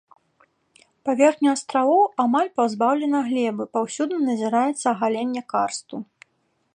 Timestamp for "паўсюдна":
3.77-4.17